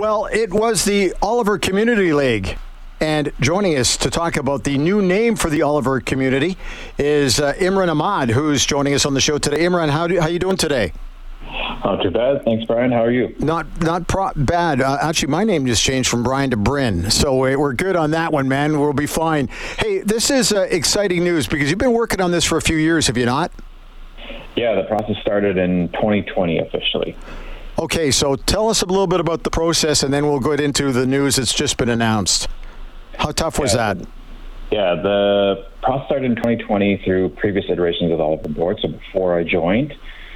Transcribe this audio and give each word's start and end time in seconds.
Well, 0.00 0.30
it 0.32 0.50
was 0.50 0.86
the 0.86 1.12
Oliver 1.20 1.58
Community 1.58 2.14
League. 2.14 2.56
And 3.02 3.34
joining 3.38 3.76
us 3.76 3.98
to 3.98 4.08
talk 4.08 4.38
about 4.38 4.64
the 4.64 4.78
new 4.78 5.02
name 5.02 5.36
for 5.36 5.50
the 5.50 5.60
Oliver 5.60 6.00
community 6.00 6.56
is 6.96 7.38
uh, 7.38 7.52
Imran 7.58 7.90
Ahmad, 7.90 8.30
who's 8.30 8.64
joining 8.64 8.94
us 8.94 9.04
on 9.04 9.12
the 9.12 9.20
show 9.20 9.36
today. 9.36 9.58
Imran, 9.58 9.90
how 9.90 10.06
do, 10.06 10.18
how 10.18 10.28
you 10.28 10.38
doing 10.38 10.56
today? 10.56 10.94
Not 11.84 12.02
too 12.02 12.10
bad. 12.10 12.46
Thanks, 12.46 12.64
Brian. 12.64 12.90
How 12.90 13.04
are 13.04 13.10
you? 13.10 13.36
Not 13.40 13.66
not 13.82 14.08
pro- 14.08 14.32
bad. 14.34 14.80
Uh, 14.80 14.96
actually, 15.02 15.28
my 15.28 15.44
name 15.44 15.66
just 15.66 15.82
changed 15.82 16.08
from 16.08 16.22
Brian 16.22 16.48
to 16.48 16.56
Bryn, 16.56 17.10
so 17.10 17.36
we're 17.36 17.74
good 17.74 17.94
on 17.94 18.12
that 18.12 18.32
one, 18.32 18.48
man. 18.48 18.80
We'll 18.80 18.94
be 18.94 19.04
fine. 19.04 19.48
Hey, 19.76 19.98
this 19.98 20.30
is 20.30 20.50
uh, 20.50 20.62
exciting 20.70 21.24
news 21.24 21.46
because 21.46 21.68
you've 21.68 21.78
been 21.78 21.92
working 21.92 22.22
on 22.22 22.30
this 22.30 22.46
for 22.46 22.56
a 22.56 22.62
few 22.62 22.78
years, 22.78 23.06
have 23.08 23.18
you 23.18 23.26
not? 23.26 23.52
Yeah, 24.56 24.76
the 24.76 24.84
process 24.84 25.16
started 25.20 25.58
in 25.58 25.90
2020 25.90 26.58
officially. 26.58 27.16
Okay, 27.80 28.10
so 28.10 28.36
tell 28.36 28.68
us 28.68 28.82
a 28.82 28.86
little 28.86 29.06
bit 29.06 29.20
about 29.20 29.42
the 29.42 29.48
process, 29.48 30.02
and 30.02 30.12
then 30.12 30.26
we'll 30.26 30.38
get 30.38 30.60
into 30.60 30.92
the 30.92 31.06
news 31.06 31.36
that's 31.36 31.54
just 31.54 31.78
been 31.78 31.88
announced. 31.88 32.46
How 33.16 33.30
tough 33.32 33.58
was 33.58 33.74
Yeah. 33.74 33.94
that? 33.94 34.06
Yeah, 34.70 34.94
the 34.96 35.64
process 35.82 36.04
started 36.04 36.26
in 36.26 36.36
2020 36.36 36.98
through 36.98 37.30
previous 37.30 37.64
iterations 37.70 38.10
with 38.10 38.20
all 38.20 38.34
of 38.34 38.42
the 38.42 38.48
Oliver 38.50 38.60
board, 38.60 38.78
so 38.82 38.88
before 38.88 39.38
I 39.38 39.44
joined. 39.44 39.94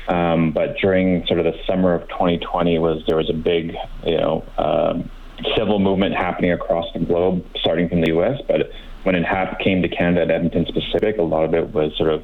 Um, 0.08 0.52
but 0.52 0.78
during 0.78 1.26
sort 1.26 1.38
of 1.38 1.44
the 1.44 1.54
summer 1.66 1.92
of 1.94 2.08
2020 2.08 2.78
was 2.78 3.02
there 3.06 3.16
was 3.16 3.28
a 3.28 3.34
big, 3.34 3.76
you 4.06 4.16
know, 4.16 4.42
um, 4.56 5.10
civil 5.56 5.78
movement 5.78 6.14
happening 6.14 6.52
across 6.52 6.86
the 6.92 7.00
globe, 7.00 7.44
starting 7.60 7.88
from 7.88 8.00
the 8.00 8.08
U.S. 8.08 8.40
But 8.46 8.70
when 9.04 9.14
it 9.14 9.24
hap- 9.24 9.58
came 9.60 9.82
to 9.82 9.88
Canada 9.88 10.22
and 10.22 10.30
Edmonton 10.30 10.66
specific, 10.66 11.18
a 11.18 11.22
lot 11.22 11.44
of 11.44 11.54
it 11.54 11.72
was 11.72 11.96
sort 11.96 12.10
of 12.10 12.22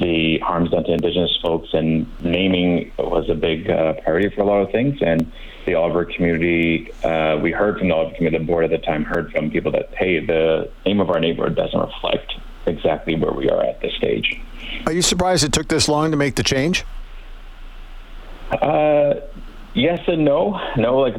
the 0.00 0.38
harms 0.38 0.70
done 0.70 0.84
to 0.84 0.92
Indigenous 0.92 1.36
folks, 1.42 1.68
and 1.72 2.06
naming 2.22 2.90
was 2.98 3.28
a 3.28 3.34
big 3.34 3.68
uh, 3.68 3.94
priority 4.02 4.34
for 4.34 4.42
a 4.42 4.44
lot 4.44 4.62
of 4.62 4.70
things. 4.70 4.98
And 5.02 5.30
the 5.66 5.74
Oliver 5.74 6.04
community, 6.04 6.90
uh, 7.04 7.38
we 7.42 7.52
heard 7.52 7.78
from 7.78 7.88
the 7.88 7.94
Oliver 7.94 8.14
community, 8.14 8.38
the 8.38 8.44
board 8.44 8.64
at 8.64 8.70
the 8.70 8.78
time 8.78 9.04
heard 9.04 9.30
from 9.32 9.50
people 9.50 9.72
that 9.72 9.94
hey, 9.94 10.24
the 10.24 10.70
name 10.86 11.00
of 11.00 11.10
our 11.10 11.20
neighborhood 11.20 11.56
doesn't 11.56 11.78
reflect 11.78 12.32
exactly 12.66 13.16
where 13.16 13.32
we 13.32 13.50
are 13.50 13.62
at 13.62 13.80
this 13.80 13.94
stage. 13.94 14.40
Are 14.86 14.92
you 14.92 15.02
surprised 15.02 15.44
it 15.44 15.52
took 15.52 15.68
this 15.68 15.88
long 15.88 16.10
to 16.10 16.16
make 16.16 16.36
the 16.36 16.42
change? 16.42 16.84
Uh, 18.50 19.14
yes 19.74 20.00
and 20.06 20.24
no. 20.24 20.58
No, 20.76 20.98
like 20.98 21.16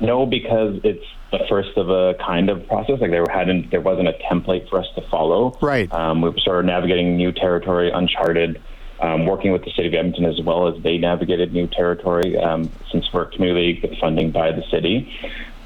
no, 0.00 0.26
because 0.26 0.80
it's 0.84 1.04
the 1.30 1.40
first 1.48 1.76
of 1.76 1.90
a 1.90 2.14
kind 2.14 2.48
of 2.50 2.66
process. 2.66 3.00
Like 3.00 3.10
there 3.10 3.26
hadn't, 3.30 3.70
there 3.70 3.80
wasn't 3.80 4.08
a 4.08 4.14
template 4.30 4.68
for 4.68 4.78
us 4.78 4.86
to 4.94 5.02
follow. 5.08 5.58
Right. 5.60 5.92
Um, 5.92 6.22
we 6.22 6.32
started 6.40 6.66
navigating 6.66 7.16
new 7.16 7.32
territory, 7.32 7.90
uncharted. 7.90 8.62
Um, 9.00 9.26
working 9.26 9.52
with 9.52 9.64
the 9.64 9.70
city 9.76 9.86
of 9.86 9.94
Edmonton 9.94 10.24
as 10.24 10.40
well 10.42 10.66
as 10.66 10.82
they 10.82 10.98
navigated 10.98 11.52
new 11.52 11.68
territory 11.68 12.36
um, 12.36 12.68
since 12.90 13.06
we're 13.12 13.22
a 13.22 13.30
community 13.30 13.74
league 13.74 13.88
with 13.88 13.96
funding 14.00 14.32
by 14.32 14.50
the 14.50 14.64
city. 14.72 15.08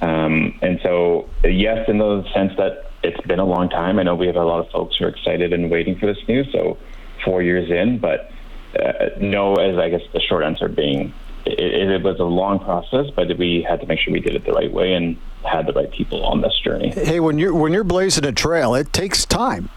Um, 0.02 0.58
and 0.60 0.78
so, 0.82 1.30
yes, 1.42 1.88
in 1.88 1.96
the 1.96 2.24
sense 2.34 2.54
that 2.58 2.90
it's 3.02 3.20
been 3.26 3.38
a 3.38 3.44
long 3.44 3.68
time. 3.68 3.98
I 3.98 4.02
know 4.02 4.14
we 4.14 4.26
have 4.26 4.36
a 4.36 4.44
lot 4.44 4.60
of 4.60 4.70
folks 4.70 4.96
who 4.96 5.06
are 5.06 5.08
excited 5.08 5.52
and 5.52 5.70
waiting 5.70 5.98
for 5.98 6.06
this 6.06 6.18
news. 6.28 6.46
So, 6.52 6.76
four 7.24 7.42
years 7.42 7.70
in, 7.70 7.98
but 7.98 8.30
uh, 8.78 9.10
no, 9.20 9.54
as 9.54 9.78
I 9.78 9.90
guess 9.90 10.02
the 10.12 10.20
short 10.20 10.44
answer 10.44 10.68
being, 10.68 11.12
it, 11.46 11.90
it 11.90 12.02
was 12.02 12.18
a 12.20 12.24
long 12.24 12.58
process, 12.58 13.06
but 13.14 13.36
we 13.38 13.64
had 13.68 13.80
to 13.80 13.86
make 13.86 14.00
sure 14.00 14.12
we 14.12 14.20
did 14.20 14.34
it 14.34 14.44
the 14.44 14.52
right 14.52 14.72
way 14.72 14.94
and 14.94 15.16
had 15.44 15.66
the 15.66 15.72
right 15.72 15.90
people 15.90 16.24
on 16.24 16.40
this 16.40 16.58
journey. 16.62 16.90
Hey, 16.90 17.20
when 17.20 17.38
you're 17.38 17.54
when 17.54 17.72
you're 17.72 17.84
blazing 17.84 18.24
a 18.24 18.32
trail, 18.32 18.74
it 18.74 18.92
takes 18.92 19.26
time. 19.26 19.68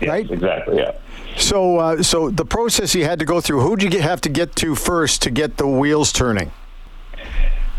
Yes, 0.00 0.10
Right. 0.10 0.30
Exactly. 0.30 0.78
Yeah. 0.78 0.92
So, 1.36 1.78
uh, 1.78 2.02
so 2.02 2.30
the 2.30 2.44
process 2.44 2.94
you 2.94 3.04
had 3.04 3.18
to 3.18 3.24
go 3.24 3.40
through, 3.40 3.60
who'd 3.60 3.82
you 3.82 3.90
get, 3.90 4.02
have 4.02 4.20
to 4.22 4.28
get 4.28 4.56
to 4.56 4.74
first 4.74 5.22
to 5.22 5.30
get 5.30 5.56
the 5.56 5.66
wheels 5.66 6.12
turning? 6.12 6.50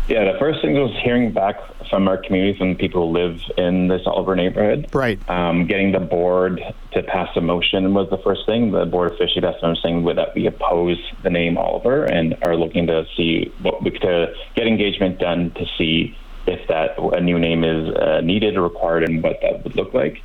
Yeah, 0.08 0.32
the 0.32 0.38
first 0.38 0.62
thing 0.62 0.72
was 0.72 0.98
hearing 1.04 1.32
back 1.32 1.56
from 1.90 2.08
our 2.08 2.16
community, 2.16 2.58
from 2.58 2.76
people 2.76 3.06
who 3.06 3.12
live 3.12 3.40
in 3.58 3.88
this 3.88 4.02
Oliver 4.06 4.34
neighborhood. 4.34 4.88
Right. 4.94 5.20
Um, 5.28 5.66
getting 5.66 5.92
the 5.92 6.00
board 6.00 6.62
to 6.92 7.02
pass 7.02 7.28
a 7.36 7.42
motion 7.42 7.92
was 7.92 8.08
the 8.08 8.16
first 8.18 8.46
thing. 8.46 8.72
The 8.72 8.86
board 8.86 9.12
officially 9.12 9.42
passed 9.42 9.62
a 9.62 9.66
motion 9.66 9.82
saying 9.82 10.04
that 10.16 10.34
we 10.34 10.46
oppose 10.46 10.98
the 11.22 11.28
name 11.28 11.58
Oliver 11.58 12.04
and 12.04 12.36
are 12.46 12.56
looking 12.56 12.86
to 12.86 13.04
see 13.16 13.52
what 13.60 13.82
we 13.82 13.90
to 13.90 14.32
get 14.54 14.66
engagement 14.66 15.18
done 15.18 15.50
to 15.52 15.66
see 15.76 16.16
if 16.46 16.66
that 16.68 16.98
a 16.98 17.20
new 17.20 17.38
name 17.38 17.62
is 17.62 17.94
uh, 17.94 18.22
needed 18.22 18.56
or 18.56 18.62
required 18.62 19.04
and 19.04 19.22
what 19.22 19.38
that 19.42 19.62
would 19.62 19.76
look 19.76 19.92
like. 19.92 20.22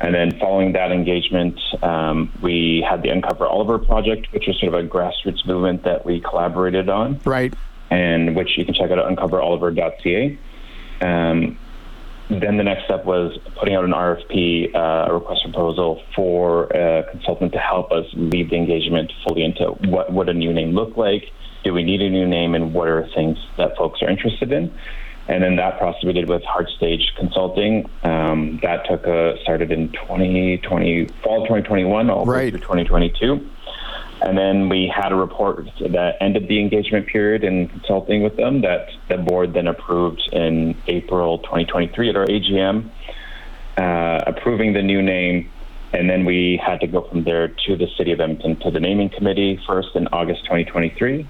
And 0.00 0.14
then 0.14 0.38
following 0.38 0.72
that 0.72 0.90
engagement, 0.92 1.58
um, 1.82 2.30
we 2.42 2.84
had 2.86 3.02
the 3.02 3.08
Uncover 3.08 3.46
Oliver 3.46 3.78
project, 3.78 4.30
which 4.32 4.46
was 4.46 4.58
sort 4.58 4.74
of 4.74 4.84
a 4.84 4.86
grassroots 4.86 5.46
movement 5.46 5.84
that 5.84 6.04
we 6.04 6.20
collaborated 6.20 6.88
on 6.88 7.20
Right. 7.24 7.54
And 7.92 8.34
which 8.34 8.56
you 8.56 8.64
can 8.64 8.72
check 8.72 8.90
out 8.90 8.98
at 8.98 9.04
uncoveroliver.ca. 9.04 10.38
Um, 11.02 11.58
then 12.30 12.56
the 12.56 12.62
next 12.62 12.84
step 12.84 13.04
was 13.04 13.38
putting 13.58 13.74
out 13.74 13.84
an 13.84 13.90
RFP, 13.90 14.74
uh, 14.74 15.10
a 15.10 15.12
request 15.12 15.42
proposal 15.44 16.02
for 16.16 16.64
a 16.68 17.04
consultant 17.10 17.52
to 17.52 17.58
help 17.58 17.92
us 17.92 18.06
lead 18.14 18.48
the 18.48 18.56
engagement 18.56 19.12
fully 19.26 19.44
into 19.44 19.72
what 19.90 20.10
would 20.10 20.30
a 20.30 20.32
new 20.32 20.54
name 20.54 20.72
look 20.72 20.96
like, 20.96 21.30
do 21.64 21.74
we 21.74 21.82
need 21.82 22.00
a 22.00 22.08
new 22.08 22.26
name, 22.26 22.54
and 22.54 22.72
what 22.72 22.88
are 22.88 23.06
things 23.14 23.36
that 23.58 23.76
folks 23.76 24.00
are 24.00 24.08
interested 24.08 24.50
in. 24.50 24.72
And 25.28 25.42
then 25.42 25.56
that 25.56 25.78
process 25.78 26.02
we 26.04 26.14
did 26.14 26.28
with 26.28 26.42
Hard 26.42 26.68
Stage 26.76 27.12
Consulting. 27.16 27.88
Um, 28.02 28.58
that 28.62 28.86
took 28.88 29.06
a, 29.06 29.36
started 29.42 29.70
in 29.70 29.92
2020, 29.92 31.08
fall 31.22 31.42
2021, 31.42 32.10
all 32.10 32.24
the 32.24 32.32
way 32.32 32.50
through 32.50 32.60
2022. 32.60 33.48
And 34.24 34.38
then 34.38 34.68
we 34.68 34.92
had 34.94 35.10
a 35.10 35.16
report 35.16 35.66
that 35.80 36.16
ended 36.20 36.46
the 36.46 36.60
engagement 36.60 37.08
period 37.08 37.42
in 37.42 37.68
consulting 37.68 38.22
with 38.22 38.36
them 38.36 38.60
that 38.62 38.88
the 39.08 39.16
board 39.16 39.52
then 39.52 39.66
approved 39.66 40.22
in 40.32 40.80
April 40.86 41.38
2023 41.38 42.10
at 42.10 42.16
our 42.16 42.26
AGM, 42.26 42.88
uh, 43.76 44.20
approving 44.26 44.74
the 44.74 44.82
new 44.82 45.02
name. 45.02 45.50
And 45.92 46.08
then 46.08 46.24
we 46.24 46.60
had 46.64 46.80
to 46.80 46.86
go 46.86 47.02
from 47.02 47.24
there 47.24 47.48
to 47.48 47.76
the 47.76 47.88
City 47.98 48.12
of 48.12 48.20
Edmonton 48.20 48.56
to 48.60 48.70
the 48.70 48.80
naming 48.80 49.10
committee 49.10 49.60
first 49.66 49.88
in 49.94 50.06
August 50.08 50.44
2023. 50.44 51.28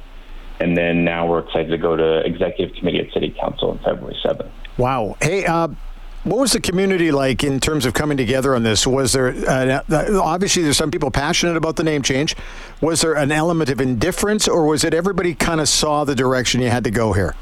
And 0.61 0.77
then 0.77 1.03
now 1.03 1.27
we're 1.27 1.41
excited 1.41 1.71
to 1.71 1.79
go 1.79 1.97
to 1.97 2.19
executive 2.27 2.77
committee 2.77 3.01
at 3.01 3.13
City 3.13 3.35
Council 3.41 3.71
on 3.71 3.79
February 3.79 4.17
7th. 4.25 4.51
Wow. 4.77 5.17
Hey, 5.21 5.45
uh, 5.47 5.69
what 6.25 6.39
was 6.39 6.53
the 6.53 6.61
community 6.61 7.11
like 7.11 7.43
in 7.43 7.59
terms 7.61 7.85
of 7.85 7.95
coming 7.95 8.17
together 8.17 8.55
on 8.55 8.63
this? 8.63 8.87
Was 8.87 9.13
there 9.13 9.29
uh, 9.49 9.83
obviously 10.23 10.63
there's 10.63 10.77
some 10.77 10.91
people 10.91 11.11
passionate 11.11 11.57
about 11.57 11.77
the 11.77 11.85
name 11.85 12.03
change? 12.03 12.37
Was 12.81 13.01
there 13.01 13.15
an 13.15 13.33
element 13.33 13.71
of 13.71 13.81
indifference, 13.81 14.47
or 14.47 14.67
was 14.67 14.85
it 14.85 14.95
everybody 14.95 15.35
kind 15.35 15.61
of 15.61 15.69
saw 15.69 16.05
the 16.05 16.15
direction 16.15 16.61
you 16.61 16.71
had 16.71 16.85
to 16.85 16.91
go 16.91 17.13
here? 17.13 17.35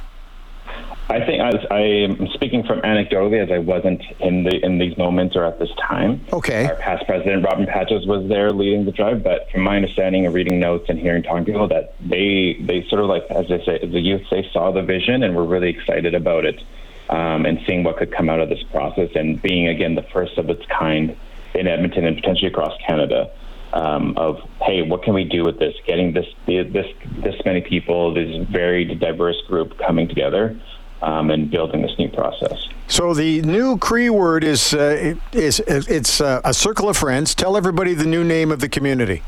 I 1.10 1.26
think 1.26 1.42
I 1.42 1.80
am 1.80 2.28
speaking 2.34 2.62
from 2.62 2.82
anecdotally, 2.82 3.42
as 3.42 3.50
I 3.50 3.58
wasn't 3.58 4.00
in 4.20 4.44
the 4.44 4.64
in 4.64 4.78
these 4.78 4.96
moments 4.96 5.34
or 5.34 5.44
at 5.44 5.58
this 5.58 5.70
time. 5.88 6.24
Okay. 6.32 6.66
Our 6.66 6.76
past 6.76 7.04
president, 7.04 7.44
Robin 7.44 7.66
Patches, 7.66 8.06
was 8.06 8.28
there 8.28 8.52
leading 8.52 8.84
the 8.84 8.92
drive, 8.92 9.24
but 9.24 9.50
from 9.50 9.62
my 9.62 9.74
understanding 9.76 10.26
of 10.26 10.34
reading 10.34 10.60
notes 10.60 10.86
and 10.88 10.98
hearing 10.98 11.24
talking 11.24 11.44
to 11.46 11.52
people, 11.52 11.68
that 11.68 11.94
they 12.00 12.56
they 12.60 12.86
sort 12.88 13.02
of 13.02 13.08
like 13.08 13.24
as 13.28 13.48
they 13.48 13.62
say, 13.64 13.84
the 13.84 14.00
youth 14.00 14.22
they 14.30 14.48
saw 14.52 14.70
the 14.70 14.82
vision 14.82 15.24
and 15.24 15.34
were 15.34 15.44
really 15.44 15.70
excited 15.70 16.14
about 16.14 16.44
it, 16.44 16.62
um, 17.10 17.44
and 17.44 17.60
seeing 17.66 17.82
what 17.82 17.98
could 17.98 18.12
come 18.12 18.30
out 18.30 18.40
of 18.40 18.48
this 18.48 18.62
process 18.70 19.10
and 19.14 19.42
being 19.42 19.68
again 19.68 19.94
the 19.96 20.02
first 20.14 20.38
of 20.38 20.48
its 20.48 20.64
kind 20.66 21.16
in 21.54 21.66
Edmonton 21.66 22.06
and 22.06 22.16
potentially 22.16 22.48
across 22.48 22.72
Canada. 22.86 23.30
Um, 23.72 24.16
of 24.16 24.40
hey, 24.62 24.82
what 24.82 25.04
can 25.04 25.14
we 25.14 25.22
do 25.22 25.44
with 25.44 25.60
this? 25.60 25.74
Getting 25.86 26.12
this 26.12 26.26
this 26.46 26.86
this 27.22 27.36
many 27.44 27.60
people, 27.60 28.12
this 28.14 28.44
very 28.48 28.84
diverse 28.84 29.40
group 29.46 29.78
coming 29.78 30.08
together 30.08 30.58
um, 31.02 31.30
and 31.30 31.50
building 31.50 31.82
this 31.82 31.96
new 31.96 32.08
process. 32.08 32.68
So 32.88 33.14
the 33.14 33.42
new 33.42 33.78
Cree 33.78 34.10
word 34.10 34.42
is 34.42 34.74
uh, 34.74 35.14
is 35.32 35.60
it's 35.66 36.20
uh, 36.20 36.40
a 36.44 36.52
circle 36.52 36.88
of 36.88 36.96
friends. 36.96 37.32
Tell 37.34 37.56
everybody 37.56 37.94
the 37.94 38.06
new 38.06 38.24
name 38.24 38.50
of 38.50 38.58
the 38.58 38.68
community. 38.68 39.22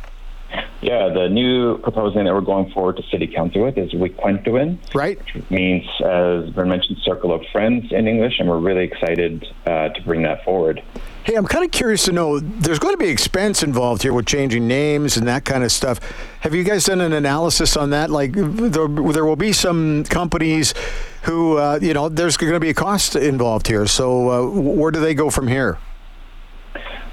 Yeah, 0.83 1.11
the 1.11 1.29
new 1.29 1.79
proposal 1.79 2.25
that 2.25 2.35
we're 2.35 2.41
going 2.41 2.73
forward 2.73 2.97
to 2.97 3.05
City 3.05 3.29
Council 3.29 3.63
with 3.63 3.79
is 3.79 3.93
Wihkwentowin, 3.93 4.79
Right. 4.93 5.17
which 5.33 5.49
means, 5.49 5.85
as 6.01 6.49
Vern 6.49 6.71
mentioned, 6.71 6.99
circle 7.05 7.33
of 7.33 7.41
friends 7.53 7.93
in 7.93 8.09
English, 8.09 8.41
and 8.41 8.49
we're 8.49 8.59
really 8.59 8.83
excited 8.85 9.47
uh, 9.65 9.91
to 9.91 10.03
bring 10.05 10.23
that 10.23 10.45
forward. 10.45 10.83
Hey, 11.23 11.37
I'm 11.37 11.47
kind 11.47 11.65
of 11.65 11.71
curious 11.71 12.05
to 12.07 12.13
know. 12.13 12.41
There's 12.41 12.81
going 12.81 12.95
to 12.95 12.99
be 12.99 13.07
expense 13.09 13.63
involved 13.63 14.03
here 14.03 14.13
with 14.13 14.27
changing 14.27 14.67
names 14.67 15.17
and 15.17 15.29
that 15.29 15.45
kind 15.45 15.63
of 15.63 15.71
stuff. 15.71 16.01
Have 16.41 16.53
you 16.53 16.65
guys 16.65 16.83
done 16.87 17.01
an 17.01 17.13
analysis 17.13 17.77
on 17.77 17.91
that? 17.91 18.11
Like, 18.11 18.33
there, 18.33 18.89
there 18.89 19.25
will 19.25 19.37
be 19.37 19.53
some 19.53 20.03
companies 20.03 20.75
who, 21.23 21.59
uh, 21.59 21.79
you 21.81 21.95
know, 21.95 22.09
there's 22.09 22.37
going 22.37 22.53
to 22.55 22.59
be 22.59 22.71
a 22.71 22.75
cost 22.75 23.15
involved 23.15 23.69
here. 23.69 23.87
So, 23.87 24.31
uh, 24.31 24.51
where 24.51 24.91
do 24.91 24.99
they 24.99 25.15
go 25.15 25.31
from 25.31 25.47
here? 25.47 25.79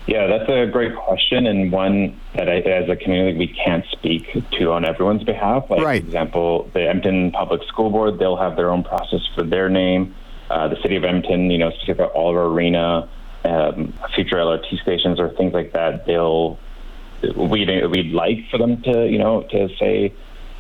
Yeah, 0.10 0.26
that's 0.26 0.50
a 0.50 0.66
great 0.66 0.96
question, 0.96 1.46
and 1.46 1.72
one 1.72 2.20
that 2.34 2.50
I, 2.50 2.62
as 2.62 2.90
a 2.90 2.96
community 2.96 3.38
we 3.38 3.46
can't 3.46 3.86
speak 3.92 4.34
to 4.54 4.72
on 4.72 4.84
everyone's 4.84 5.24
behalf. 5.24 5.70
Like, 5.70 5.82
Right. 5.82 6.02
for 6.02 6.08
example, 6.08 6.70
the 6.74 6.90
Edmonton 6.90 7.32
Public 7.32 7.62
School 7.68 7.92
Board, 7.92 8.18
they'll 8.18 8.36
have 8.36 8.56
their 8.56 8.72
own 8.72 8.84
process 8.84 9.22
for 9.36 9.44
their 9.44 9.70
name. 9.70 10.16
Uh, 10.50 10.68
the 10.68 10.78
City 10.82 10.96
of 10.96 11.04
Edmonton, 11.04 11.52
you 11.52 11.60
know, 11.60 11.70
specifically 11.70 12.06
for 12.06 12.18
Oliver 12.18 12.46
Arena, 12.46 13.08
um, 13.46 13.94
future 14.16 14.38
LRT 14.38 14.82
stations, 14.82 15.20
or 15.20 15.30
things 15.30 15.54
like 15.54 15.74
that, 15.74 16.08
they'll 16.08 16.58
we'd 17.36 17.70
we'd 17.92 18.12
like 18.12 18.40
for 18.50 18.58
them 18.58 18.82
to, 18.82 19.08
you 19.08 19.20
know, 19.20 19.44
to 19.52 19.70
say 19.78 20.12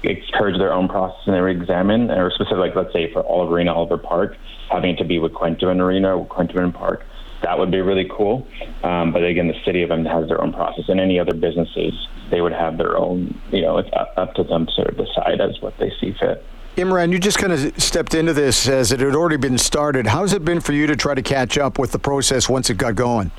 encourage 0.03 0.59
their 0.59 0.71
own 0.71 0.87
process 0.87 1.21
and 1.25 1.33
they 1.35 1.51
examine, 1.51 2.11
or 2.11 2.29
specifically, 2.29 2.67
like, 2.67 2.75
let's 2.75 2.93
say 2.93 3.11
for 3.11 3.25
Olive 3.25 3.51
Arena, 3.51 3.73
Oliver 3.73 3.97
Park, 3.97 4.37
having 4.69 4.91
it 4.91 4.97
to 4.97 5.05
be 5.05 5.17
with 5.17 5.33
Wihkwentowin 5.33 5.79
Arena 5.81 6.15
or 6.15 6.27
Wihkwentowin 6.27 6.71
Park, 6.71 7.03
that 7.41 7.57
would 7.57 7.71
be 7.71 7.81
really 7.81 8.09
cool. 8.09 8.47
Um, 8.83 9.11
but 9.11 9.23
again, 9.23 9.47
the 9.47 9.59
city 9.65 9.83
of 9.83 9.89
them 9.89 10.05
has 10.05 10.27
their 10.27 10.41
own 10.41 10.53
process, 10.53 10.85
and 10.87 10.99
any 10.99 11.19
other 11.19 11.33
businesses, 11.33 11.93
they 12.29 12.41
would 12.41 12.53
have 12.53 12.77
their 12.77 12.97
own, 12.97 13.39
you 13.51 13.61
know, 13.61 13.77
it's 13.77 13.89
up, 13.93 14.13
up 14.17 14.33
to 14.35 14.43
them 14.43 14.65
to 14.65 14.71
sort 14.73 14.87
of 14.89 14.97
decide 14.97 15.41
as 15.41 15.61
what 15.61 15.77
they 15.77 15.91
see 15.99 16.13
fit. 16.19 16.43
Imran, 16.75 17.11
you 17.11 17.19
just 17.19 17.37
kind 17.37 17.51
of 17.51 17.81
stepped 17.81 18.13
into 18.13 18.33
this 18.33 18.67
as 18.67 18.91
it 18.91 18.99
had 18.99 19.15
already 19.15 19.37
been 19.37 19.57
started. 19.57 20.07
How's 20.07 20.33
it 20.33 20.45
been 20.45 20.61
for 20.61 20.71
you 20.71 20.87
to 20.87 20.95
try 20.95 21.13
to 21.13 21.21
catch 21.21 21.57
up 21.57 21.77
with 21.77 21.91
the 21.91 21.99
process 21.99 22.47
once 22.47 22.69
it 22.69 22.77
got 22.77 22.95
going? 22.95 23.31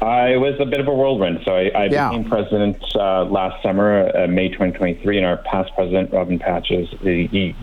I 0.00 0.36
was 0.36 0.54
a 0.60 0.64
bit 0.64 0.78
of 0.78 0.86
a 0.86 0.94
whirlwind. 0.94 1.40
So 1.44 1.56
I, 1.56 1.70
I 1.74 1.84
yeah. 1.86 2.10
became 2.10 2.28
president 2.28 2.76
uh, 2.94 3.24
last 3.24 3.60
summer, 3.62 4.16
uh, 4.16 4.28
May 4.28 4.48
2023, 4.48 5.16
and 5.16 5.26
our 5.26 5.38
past 5.38 5.72
president, 5.74 6.12
Robin 6.12 6.38
Patches, 6.38 6.88
he, 7.00 7.26
he 7.26 7.56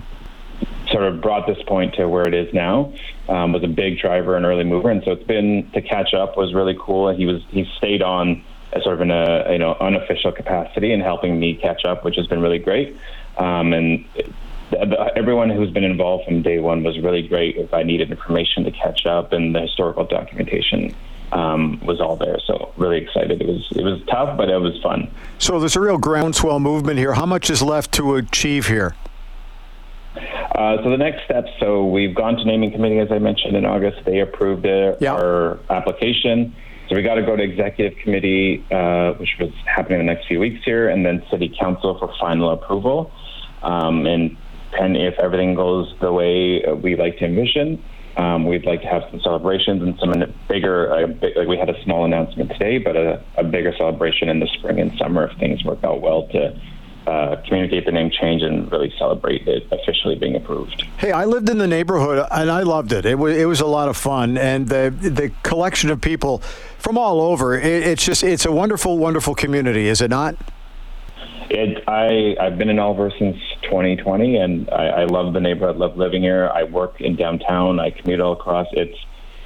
sort 0.92 1.04
of 1.04 1.22
brought 1.22 1.48
this 1.48 1.62
point 1.68 1.96
to 1.96 2.08
where 2.08 2.28
it 2.28 2.34
is 2.34 2.54
now. 2.54 2.94
Um, 3.28 3.54
was 3.54 3.64
a 3.64 3.68
big 3.68 4.00
driver 4.00 4.36
and 4.36 4.46
early 4.46 4.64
mover, 4.64 4.90
and 4.90 5.04
so 5.04 5.12
it's 5.12 5.24
been 5.24 5.70
to 5.74 5.82
catch 5.82 6.14
up 6.14 6.38
was 6.38 6.54
really 6.54 6.78
cool. 6.80 7.16
He 7.16 7.26
was 7.26 7.42
he 7.50 7.66
stayed 7.78 8.02
on 8.02 8.44
sort 8.84 8.96
of 8.96 9.02
in 9.02 9.12
a 9.12 9.52
you 9.52 9.58
know 9.58 9.76
unofficial 9.80 10.32
capacity 10.32 10.92
and 10.92 11.02
helping 11.02 11.40
me 11.40 11.56
catch 11.56 11.86
up, 11.86 12.04
which 12.04 12.16
has 12.16 12.28
been 12.28 12.42
really 12.42 12.60
great. 12.60 12.96
Um, 13.38 13.74
and 13.74 14.06
everyone 15.16 15.50
who's 15.50 15.72
been 15.72 15.84
involved 15.84 16.26
from 16.26 16.42
day 16.42 16.60
one 16.60 16.84
was 16.84 16.98
really 17.00 17.28
great. 17.28 17.58
If 17.58 17.74
I 17.74 17.84
needed 17.84 18.12
information 18.12 18.64
to 18.66 18.72
catch 18.72 19.06
up, 19.06 19.34
and 19.34 19.56
the 19.56 19.62
historical 19.62 20.06
documentation 20.06 20.96
um, 21.32 21.80
was 21.86 22.00
all 22.00 22.16
there. 22.16 22.38
So 22.46 22.74
really 22.78 22.98
excited. 22.98 23.42
It 23.42 23.48
was 23.48 23.68
it 23.76 23.84
was 23.84 24.02
tough, 24.08 24.38
but 24.38 24.50
it 24.50 24.58
was 24.58 24.80
fun. 24.82 25.10
So 25.38 25.60
there's 25.60 25.76
a 25.76 25.82
real 25.82 25.98
groundswell 25.98 26.60
movement 26.60 26.98
here. 26.98 27.14
How 27.14 27.26
much 27.26 27.50
is 27.50 27.62
left 27.62 27.92
to 27.94 28.16
achieve 28.16 28.68
here? 28.68 28.96
Uh, 30.56 30.82
so 30.84 30.90
the 30.90 30.98
next 30.98 31.26
steps. 31.26 31.50
So 31.60 31.86
we've 31.86 32.16
gone 32.16 32.38
to 32.38 32.46
naming 32.46 32.72
committee, 32.72 33.00
as 33.00 33.12
I 33.12 33.20
mentioned 33.20 33.58
in 33.58 33.66
August. 33.66 34.06
They 34.06 34.20
approved 34.20 34.66
it, 34.66 35.02
yep. 35.02 35.20
our 35.20 35.60
application. 35.70 36.56
So 36.88 36.96
we 36.96 37.02
got 37.02 37.16
to 37.16 37.24
go 37.24 37.36
to 37.36 37.44
executive 37.44 37.98
committee, 38.00 38.64
uh, 38.72 39.14
which 39.14 39.36
was 39.40 39.52
happening 39.66 40.00
in 40.00 40.06
the 40.06 40.14
next 40.14 40.28
few 40.28 40.40
weeks 40.40 40.64
here, 40.64 40.88
and 40.88 41.06
then 41.06 41.24
city 41.30 41.54
council 41.60 41.98
for 42.00 42.14
final 42.20 42.52
approval. 42.52 43.12
Um, 43.64 44.06
and 44.06 44.38
and 44.80 44.96
if 44.96 45.18
everything 45.20 45.56
goes 45.56 45.94
the 46.00 46.12
way 46.12 46.62
we 46.82 46.96
like 46.96 47.18
to 47.20 47.26
envision, 47.26 47.84
um, 48.18 48.46
we'd 48.46 48.66
like 48.66 48.82
to 48.82 48.88
have 48.88 49.04
some 49.10 49.20
celebrations 49.22 49.82
and 49.82 49.98
some 50.00 50.14
bigger, 50.48 50.94
uh, 50.94 51.08
big, 51.08 51.36
like 51.36 51.48
we 51.48 51.58
had 51.58 51.70
a 51.70 51.84
small 51.84 52.06
announcement 52.06 52.50
today, 52.52 52.78
but 52.78 52.96
a, 52.96 53.22
a, 53.38 53.44
bigger 53.44 53.74
celebration 53.78 54.30
in 54.30 54.40
the 54.40 54.48
spring 54.58 54.80
and 54.80 54.92
summer 54.98 55.28
if 55.28 55.38
things 55.38 55.64
work 55.64 55.84
out 55.84 56.02
well 56.02 56.28
to 56.30 56.60
uh, 57.08 57.36
communicate 57.46 57.86
the 57.86 57.92
name 57.92 58.10
change 58.10 58.42
and 58.42 58.72
really 58.72 58.94
celebrate 58.98 59.48
it 59.48 59.68
officially 59.72 60.16
being 60.16 60.36
approved. 60.36 60.82
Hey, 60.98 61.12
I 61.12 61.26
lived 61.26 61.50
in 61.50 61.58
the 61.58 61.68
neighborhood 61.68 62.26
and 62.32 62.50
I 62.50 62.62
loved 62.64 62.92
it. 62.92 63.06
It 63.06 63.16
was 63.16 63.38
it 63.38 63.46
was 63.46 63.62
a 63.62 63.66
lot 63.66 63.90
of 63.90 63.98
fun, 63.98 64.38
and 64.38 64.68
the 64.68 64.90
the 64.90 65.32
collection 65.44 65.90
of 65.90 66.02
people 66.02 66.40
from 66.80 66.98
all 66.98 67.22
over. 67.22 67.58
It, 67.58 67.66
it's 67.66 68.04
just 68.04 68.24
it's 68.24 68.46
a 68.46 68.52
wonderful, 68.52 68.98
wonderful 68.98 69.36
community, 69.36 69.88
is 69.88 70.02
it 70.02 70.10
not? 70.10 70.36
It, 71.50 71.84
I 71.88 72.36
I've 72.44 72.58
been 72.58 72.70
in 72.70 72.80
Oliver 72.80 73.12
since 73.20 73.38
2020, 73.64 74.38
and 74.38 74.70
I, 74.72 74.88
I 74.88 75.06
love 75.06 75.34
the 75.34 75.40
neighborhood. 75.40 75.78
Love 75.78 75.98
living 75.98 76.24
here. 76.24 76.50
I 76.54 76.64
work 76.64 77.00
in 77.02 77.16
downtown. 77.16 77.80
I 77.80 77.92
commute 77.92 78.20
all 78.20 78.34
across. 78.34 78.68
It's 78.72 78.98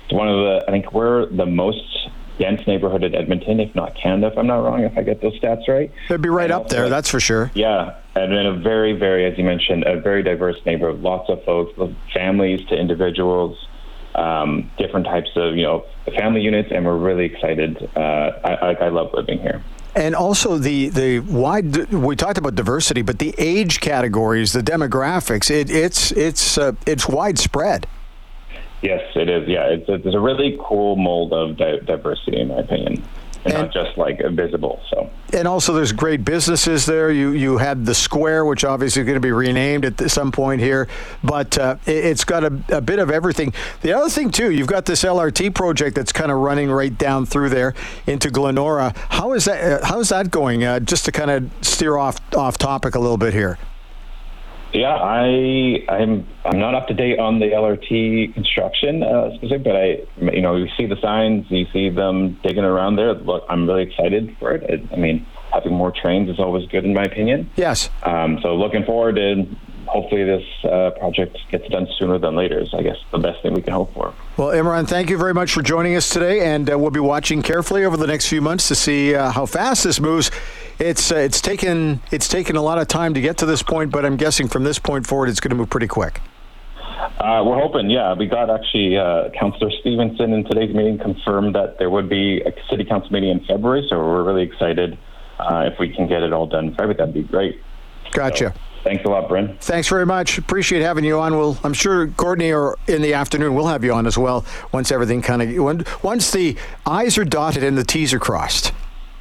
it's 0.05 0.13
one 0.13 0.29
of 0.29 0.35
the 0.35 0.65
I 0.67 0.71
think 0.71 0.93
we're 0.93 1.25
the 1.25 1.45
most 1.45 2.09
dense 2.39 2.65
neighborhood 2.65 3.03
in 3.03 3.13
Edmonton, 3.13 3.59
if 3.59 3.75
not 3.75 3.95
Canada, 3.95 4.27
if 4.27 4.37
I'm 4.37 4.47
not 4.47 4.63
wrong, 4.63 4.83
if 4.83 4.97
I 4.97 5.03
get 5.03 5.21
those 5.21 5.39
stats 5.39 5.67
right. 5.67 5.91
It'd 6.09 6.21
be 6.21 6.29
right 6.29 6.49
and 6.49 6.53
up 6.53 6.69
there, 6.69 6.89
that's 6.89 7.09
for 7.09 7.19
sure. 7.19 7.51
Yeah, 7.53 7.97
and 8.15 8.33
in 8.33 8.45
a 8.45 8.53
very, 8.53 8.93
very, 8.93 9.25
as 9.25 9.37
you 9.37 9.43
mentioned, 9.43 9.83
a 9.85 9.99
very 9.99 10.23
diverse 10.23 10.57
neighborhood. 10.65 11.01
Lots 11.01 11.29
of 11.29 11.43
folks, 11.43 11.77
families 12.13 12.65
to 12.67 12.75
individuals, 12.75 13.67
um, 14.15 14.71
different 14.77 15.05
types 15.05 15.29
of 15.35 15.55
you 15.55 15.63
know 15.63 15.85
family 16.17 16.41
units, 16.41 16.69
and 16.71 16.85
we're 16.85 16.97
really 16.97 17.25
excited. 17.25 17.89
Uh, 17.95 17.99
I, 17.99 18.73
I 18.73 18.89
love 18.89 19.13
living 19.13 19.39
here. 19.39 19.61
And 19.95 20.15
also 20.15 20.57
the 20.57 20.89
the 20.89 21.19
wide 21.19 21.91
we 21.91 22.15
talked 22.15 22.37
about 22.37 22.55
diversity, 22.55 23.01
but 23.01 23.19
the 23.19 23.35
age 23.37 23.81
categories, 23.81 24.53
the 24.53 24.61
demographics, 24.61 25.51
it, 25.51 25.69
it's 25.69 26.11
it's 26.11 26.57
uh, 26.57 26.73
it's 26.85 27.07
widespread. 27.07 27.87
Yes, 28.81 29.01
it 29.15 29.29
is. 29.29 29.47
Yeah, 29.47 29.65
it's 29.65 29.89
a, 29.89 29.95
it's 29.95 30.15
a 30.15 30.19
really 30.19 30.57
cool 30.61 30.95
mold 30.95 31.33
of 31.33 31.57
di- 31.57 31.79
diversity, 31.79 32.39
in 32.39 32.47
my 32.47 32.59
opinion 32.59 33.03
and, 33.45 33.53
not 33.53 33.73
just 33.73 33.97
like 33.97 34.21
visible. 34.31 34.81
So, 34.89 35.09
and 35.33 35.47
also 35.47 35.73
there's 35.73 35.91
great 35.91 36.25
businesses 36.25 36.85
there. 36.85 37.11
You 37.11 37.31
you 37.31 37.57
had 37.57 37.85
the 37.85 37.95
square, 37.95 38.45
which 38.45 38.63
obviously 38.63 39.01
is 39.01 39.05
going 39.05 39.15
to 39.15 39.21
be 39.21 39.31
renamed 39.31 39.85
at 39.85 40.11
some 40.11 40.31
point 40.31 40.61
here, 40.61 40.87
but 41.23 41.57
uh, 41.57 41.77
it, 41.85 42.03
has 42.03 42.23
got 42.23 42.43
a, 42.43 42.61
a, 42.69 42.81
bit 42.81 42.99
of 42.99 43.09
everything. 43.09 43.53
The 43.81 43.93
other 43.93 44.09
thing 44.09 44.31
too, 44.31 44.51
you've 44.51 44.67
got 44.67 44.85
this 44.85 45.03
LRT 45.03 45.55
project 45.55 45.95
that's 45.95 46.11
kind 46.11 46.31
of 46.31 46.39
running 46.39 46.69
right 46.69 46.95
down 46.95 47.25
through 47.25 47.49
there 47.49 47.73
into 48.07 48.29
Glenora. 48.29 48.93
How 49.09 49.33
is 49.33 49.45
that? 49.45 49.83
Uh, 49.83 49.85
how 49.85 49.99
is 49.99 50.09
that 50.09 50.31
going? 50.31 50.63
Uh, 50.63 50.79
just 50.79 51.05
to 51.05 51.11
kind 51.11 51.31
of 51.31 51.49
steer 51.61 51.97
off 51.97 52.19
off 52.35 52.57
topic 52.57 52.95
a 52.95 52.99
little 52.99 53.17
bit 53.17 53.33
here. 53.33 53.57
Yeah, 54.73 54.95
I 54.95 55.83
I'm 55.89 56.27
I'm 56.45 56.59
not 56.59 56.75
up 56.75 56.87
to 56.87 56.93
date 56.93 57.19
on 57.19 57.39
the 57.39 57.47
LRT 57.47 58.33
construction 58.33 59.03
uh, 59.03 59.33
specific, 59.35 59.63
but 59.63 59.75
I 59.75 59.97
you 60.17 60.41
know 60.41 60.55
you 60.55 60.67
see 60.77 60.85
the 60.85 60.97
signs, 61.01 61.45
you 61.49 61.65
see 61.73 61.89
them 61.89 62.39
digging 62.43 62.63
around 62.63 62.95
there. 62.95 63.13
Look, 63.13 63.45
I'm 63.49 63.67
really 63.67 63.83
excited 63.83 64.35
for 64.39 64.51
it. 64.51 64.63
I, 64.69 64.93
I 64.93 64.97
mean, 64.97 65.25
having 65.51 65.73
more 65.73 65.91
trains 65.91 66.29
is 66.29 66.39
always 66.39 66.67
good 66.69 66.85
in 66.85 66.93
my 66.93 67.03
opinion. 67.03 67.49
Yes. 67.55 67.89
Um, 68.03 68.39
so 68.41 68.55
looking 68.55 68.85
forward 68.85 69.15
to 69.15 69.47
hopefully 69.89 70.23
this 70.23 70.45
uh, 70.63 70.91
project 70.91 71.37
gets 71.49 71.67
done 71.69 71.87
sooner 71.97 72.19
than 72.19 72.35
later 72.35 72.59
is, 72.59 72.73
I 72.73 72.83
guess, 72.83 72.97
the 73.11 73.17
best 73.17 73.41
thing 73.41 73.53
we 73.53 73.61
can 73.61 73.73
hope 73.73 73.93
for. 73.93 74.13
Well, 74.37 74.49
Imran, 74.49 74.87
thank 74.87 75.09
you 75.09 75.17
very 75.17 75.33
much 75.33 75.51
for 75.51 75.61
joining 75.61 75.95
us 75.95 76.09
today, 76.09 76.41
and 76.41 76.69
uh, 76.69 76.77
we'll 76.77 76.91
be 76.91 76.99
watching 76.99 77.41
carefully 77.41 77.83
over 77.85 77.97
the 77.97 78.07
next 78.07 78.27
few 78.27 78.41
months 78.41 78.67
to 78.67 78.75
see 78.75 79.15
uh, 79.15 79.31
how 79.31 79.45
fast 79.45 79.83
this 79.83 79.99
moves. 79.99 80.29
It's 80.79 81.11
uh, 81.11 81.15
it's 81.17 81.41
taken 81.41 82.01
it's 82.09 82.29
taken 82.29 82.55
a 82.55 82.61
lot 82.61 82.77
of 82.77 82.87
time 82.87 83.13
to 83.13 83.21
get 83.21 83.37
to 83.39 83.45
this 83.45 83.61
point, 83.61 83.91
but 83.91 84.05
I'm 84.05 84.15
guessing 84.15 84.47
from 84.47 84.63
this 84.63 84.79
point 84.79 85.05
forward, 85.05 85.27
it's 85.27 85.41
going 85.41 85.49
to 85.49 85.55
move 85.55 85.69
pretty 85.69 85.87
quick. 85.87 86.21
Uh, 87.19 87.43
we're 87.45 87.59
hoping, 87.59 87.89
yeah. 87.89 88.13
We 88.13 88.27
got 88.27 88.49
actually 88.49 88.97
uh, 88.97 89.29
Councillor 89.37 89.71
Stevenson 89.81 90.31
in 90.31 90.45
today's 90.45 90.73
meeting 90.73 90.97
confirmed 90.97 91.53
that 91.55 91.77
there 91.77 91.89
would 91.89 92.07
be 92.07 92.41
a 92.41 92.53
city 92.69 92.85
council 92.85 93.11
meeting 93.11 93.29
in 93.29 93.39
February, 93.45 93.85
so 93.89 93.97
we're 93.97 94.23
really 94.23 94.43
excited. 94.43 94.97
Uh, 95.37 95.69
if 95.71 95.79
we 95.79 95.93
can 95.93 96.07
get 96.07 96.23
it 96.23 96.31
all 96.31 96.47
done 96.47 96.67
in 96.67 96.71
February, 96.71 96.95
that'd 96.95 97.13
be 97.13 97.23
great. 97.23 97.61
Gotcha. 98.11 98.53
So, 98.53 98.59
Thanks 98.83 99.03
a 99.03 99.09
lot, 99.09 99.27
Bryn. 99.27 99.57
Thanks 99.59 99.89
very 99.89 100.05
much. 100.05 100.37
Appreciate 100.37 100.81
having 100.81 101.03
you 101.03 101.19
on. 101.19 101.37
We'll, 101.37 101.57
I'm 101.63 101.73
sure 101.73 102.07
Courtney 102.07 102.53
or 102.53 102.77
in 102.87 103.01
the 103.01 103.13
afternoon 103.13 103.53
we'll 103.53 103.67
have 103.67 103.83
you 103.83 103.93
on 103.93 104.07
as 104.07 104.17
well 104.17 104.45
once 104.71 104.91
everything 104.91 105.21
kind 105.21 105.41
of 105.41 106.03
once 106.03 106.31
the 106.31 106.57
I's 106.85 107.17
are 107.17 107.25
dotted 107.25 107.63
and 107.63 107.77
the 107.77 107.83
T's 107.83 108.13
are 108.13 108.19
crossed. 108.19 108.71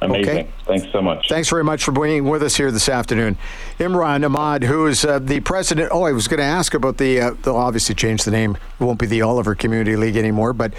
Amazing. 0.01 0.29
Okay? 0.29 0.49
Thanks 0.65 0.87
so 0.91 1.01
much. 1.01 1.27
Thanks 1.27 1.49
very 1.49 1.63
much 1.63 1.83
for 1.83 1.91
being 1.91 2.23
with 2.23 2.41
us 2.41 2.55
here 2.55 2.71
this 2.71 2.87
afternoon. 2.87 3.37
Imran 3.79 4.25
Ahmad, 4.25 4.63
who 4.63 4.87
is 4.87 5.03
uh, 5.03 5.19
the 5.19 5.41
president. 5.41 5.89
Oh, 5.91 6.03
I 6.03 6.13
was 6.13 6.27
going 6.27 6.39
to 6.39 6.45
ask 6.45 6.73
about 6.73 6.97
the. 6.97 7.19
Uh, 7.19 7.31
they'll 7.43 7.57
obviously 7.57 7.95
change 7.95 8.23
the 8.23 8.31
name. 8.31 8.57
It 8.79 8.83
won't 8.83 8.99
be 8.99 9.07
the 9.07 9.21
Oliver 9.21 9.55
Community 9.55 9.97
League 9.97 10.15
anymore, 10.15 10.53
but 10.53 10.73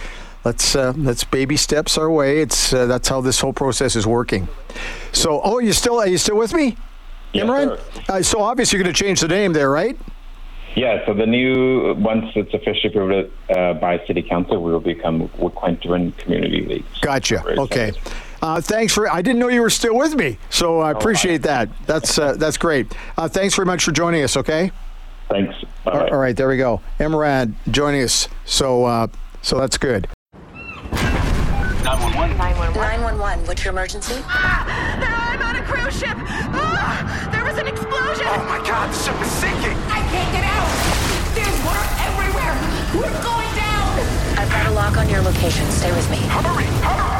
let's 0.45 0.75
uh, 0.75 0.95
let's 0.97 1.25
baby 1.25 1.57
steps 1.57 1.99
our 1.99 2.11
way. 2.11 2.41
It's 2.41 2.73
uh, 2.73 2.87
that's 2.87 3.09
how 3.09 3.21
this 3.21 3.41
whole 3.41 3.53
process 3.53 3.95
is 3.95 4.07
working. 4.07 4.49
So, 5.13 5.41
oh, 5.43 5.59
you 5.59 5.75
still 5.75 6.01
are 6.01 6.09
you 6.09 6.19
still 6.19 6.37
with 6.37 6.55
me? 6.55 6.77
Yes, 7.33 7.47
Imran? 7.47 8.09
Uh, 8.09 8.23
so 8.23 8.41
obviously 8.41 8.79
you're 8.79 8.85
going 8.85 8.95
to 8.95 9.05
change 9.05 9.21
the 9.21 9.29
name 9.29 9.53
there, 9.53 9.71
right? 9.71 9.99
Yeah, 10.77 11.05
so 11.05 11.15
the 11.15 11.27
new, 11.27 11.95
once 11.95 12.27
it's 12.37 12.55
officially 12.55 12.95
approved 12.95 13.33
uh, 13.51 13.75
by 13.75 14.05
City 14.07 14.23
Council, 14.23 14.63
we 14.63 14.71
will 14.71 14.79
become 14.79 15.29
Wihkwentowin 15.31 16.17
Community 16.19 16.65
League. 16.65 16.85
Gotcha. 17.01 17.45
Okay. 17.59 17.93
Uh, 18.43 18.61
thanks 18.61 18.95
for. 18.95 19.11
I 19.11 19.21
didn't 19.23 19.39
know 19.39 19.49
you 19.49 19.61
were 19.61 19.71
still 19.71 19.97
with 19.97 20.15
me, 20.15 20.39
so 20.49 20.81
I 20.81 20.93
oh, 20.93 20.97
appreciate 20.97 21.43
that. 21.43 21.69
That's 21.87 22.19
uh, 22.19 22.35
that's 22.35 22.57
great. 22.57 22.93
Uh, 23.17 23.29
thanks 23.29 23.55
very 23.55 23.67
much 23.67 23.85
for 23.85 23.93
joining 23.93 24.23
us. 24.23 24.37
Okay. 24.37 24.73
Thanks. 25.29 25.55
All 25.87 25.93
right. 25.93 26.13
all 26.13 26.19
right, 26.19 26.37
there 26.37 26.49
we 26.49 26.57
go. 26.57 26.81
Emrad 26.99 27.55
joining 27.71 28.03
us. 28.03 28.29
So 28.47 28.85
uh, 28.85 29.09
so 29.43 29.59
that's 29.59 29.77
good. 29.77 30.09
911. 30.93 32.37
911. 32.75 33.47
What's 33.47 33.65
your 33.65 33.73
emergency? 33.73 34.15
Ah, 34.25 35.35
I'm 35.35 35.43
on 35.43 35.57
a 35.57 35.65
cruise 35.67 35.99
ship. 35.99 36.17
Ah, 36.17 37.29
there 37.33 37.45
was 37.45 37.59
an 37.59 37.69
explosion. 37.69 38.25
Oh 38.27 38.45
my 38.49 38.59
God, 38.67 38.89
the 38.89 38.97
ship 38.97 39.21
is 39.21 39.31
sinking. 39.37 39.77
I 39.93 40.01
can't 40.09 40.33
get 40.33 40.45
out. 40.49 40.69
There's 41.37 41.59
water 41.65 41.85
everywhere. 42.09 42.57
We're 42.97 43.23
going 43.23 43.53
down. 43.57 44.01
I've 44.39 44.51
got 44.51 44.67
a 44.67 44.73
lock 44.73 44.97
on 44.97 45.09
your 45.11 45.21
location. 45.21 45.69
Stay 45.71 45.93
with 45.93 46.11
me. 46.11 46.17
Hurry, 46.17 46.65
hurry. 46.65 47.20